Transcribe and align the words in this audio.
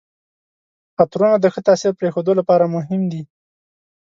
عطرونه 1.01 1.37
د 1.41 1.45
ښه 1.53 1.61
تاثر 1.67 1.91
پرېښودو 1.99 2.31
لپاره 2.39 2.65
مهم 2.75 3.01
دي. 3.11 3.21